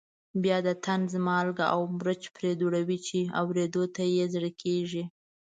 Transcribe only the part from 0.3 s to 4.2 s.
بیا د طنز مالګه او مرچ پرې دوړوي چې اورېدو ته